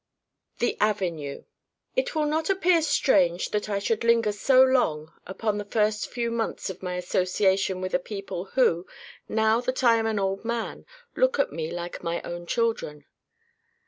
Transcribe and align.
THE 0.57 0.75
AVENUE. 0.81 1.45
It 1.95 2.15
will 2.15 2.25
not 2.25 2.49
appear 2.49 2.81
strange 2.81 3.51
that 3.51 3.69
I 3.69 3.77
should 3.77 4.03
linger 4.03 4.31
so 4.31 4.63
long 4.63 5.13
upon 5.27 5.59
the 5.59 5.63
first 5.65 6.09
few 6.09 6.31
months 6.31 6.71
of 6.71 6.81
my 6.81 6.95
association 6.95 7.81
with 7.81 7.93
a 7.93 7.99
people 7.99 8.45
who, 8.57 8.87
now 9.29 9.61
that 9.61 9.83
I 9.83 9.97
am 9.97 10.07
an 10.07 10.17
old 10.17 10.43
man, 10.43 10.87
look 11.15 11.35
to 11.37 11.45
me 11.49 11.69
like 11.69 12.01
my 12.01 12.19
own 12.23 12.47
children. 12.47 13.05